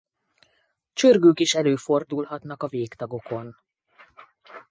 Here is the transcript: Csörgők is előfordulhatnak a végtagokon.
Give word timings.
Csörgők 0.93 1.39
is 1.39 1.53
előfordulhatnak 1.55 2.63
a 2.63 2.67
végtagokon. 2.67 3.55